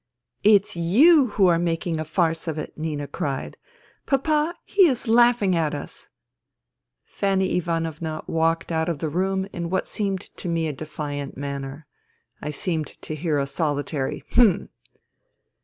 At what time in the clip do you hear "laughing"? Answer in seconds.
5.07-5.55